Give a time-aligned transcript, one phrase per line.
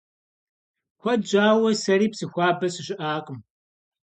[0.99, 3.39] Куэд щӀауэ сэри Псыхуабэ сыщыӀакъым.